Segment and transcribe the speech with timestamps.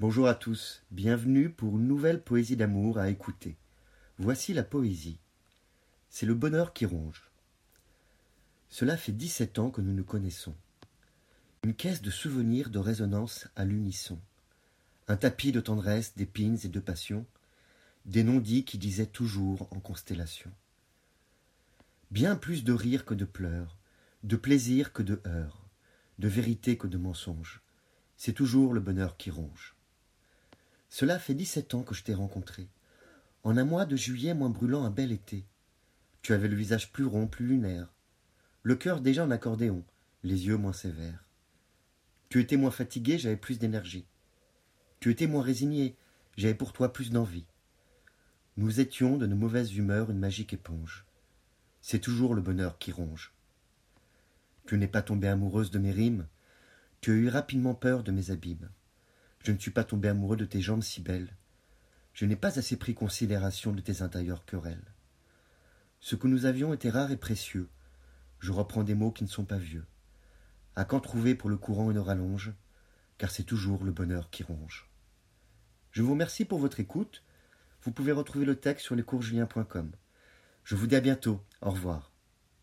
[0.00, 3.56] Bonjour à tous, bienvenue pour une nouvelle poésie d'amour à écouter.
[4.18, 5.20] Voici la poésie.
[6.10, 7.30] C'est le bonheur qui ronge.
[8.68, 10.56] Cela fait dix-sept ans que nous nous connaissons.
[11.62, 14.18] Une caisse de souvenirs de résonance à l'unisson.
[15.06, 17.24] Un tapis de tendresse, d'épines et de passion.
[18.04, 20.50] Des non-dits qui disaient toujours en constellation.
[22.10, 23.78] Bien plus de rire que de pleurs,
[24.24, 25.68] de plaisir que de heurts,
[26.18, 27.62] de vérité que de mensonges.
[28.16, 29.76] C'est toujours le bonheur qui ronge.
[30.94, 32.68] Cela fait dix-sept ans que je t'ai rencontré.
[33.42, 35.44] En un mois de juillet moins brûlant un bel été.
[36.22, 37.92] Tu avais le visage plus rond, plus lunaire.
[38.62, 39.82] Le cœur déjà en accordéon,
[40.22, 41.24] les yeux moins sévères.
[42.28, 44.06] Tu étais moins fatigué, j'avais plus d'énergie.
[45.00, 45.96] Tu étais moins résigné,
[46.36, 47.48] j'avais pour toi plus d'envie.
[48.56, 51.06] Nous étions de nos mauvaises humeurs une magique éponge.
[51.82, 53.34] C'est toujours le bonheur qui ronge.
[54.64, 56.28] Tu n'es pas tombée amoureuse de mes rimes,
[57.00, 58.70] tu as eu rapidement peur de mes abîmes.
[59.44, 61.36] Je ne suis pas tombé amoureux de tes jambes si belles.
[62.14, 64.94] Je n'ai pas assez pris considération de tes intérieures querelles.
[66.00, 67.68] Ce que nous avions était rare et précieux.
[68.38, 69.84] Je reprends des mots qui ne sont pas vieux.
[70.76, 72.54] À quand trouver pour le courant une rallonge?
[73.18, 74.88] Car c'est toujours le bonheur qui ronge.
[75.92, 77.22] Je vous remercie pour votre écoute.
[77.82, 79.92] Vous pouvez retrouver le texte sur lescoursjulien.com.
[80.64, 81.44] Je vous dis à bientôt.
[81.60, 82.13] Au revoir.